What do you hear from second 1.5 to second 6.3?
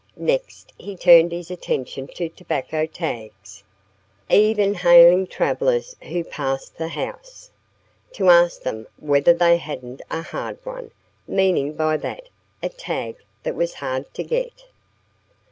attention to tobacco tags, even hailing travellers who